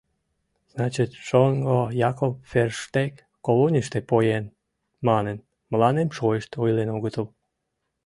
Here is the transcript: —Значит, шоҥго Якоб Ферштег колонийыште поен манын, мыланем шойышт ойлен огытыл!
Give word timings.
—Значит, 0.73 1.11
шоҥго 1.27 1.79
Якоб 2.09 2.33
Ферштег 2.49 3.13
колонийыште 3.45 3.99
поен 4.09 4.45
манын, 5.07 5.37
мыланем 5.71 6.09
шойышт 6.17 6.51
ойлен 6.63 6.89
огытыл! 6.95 7.25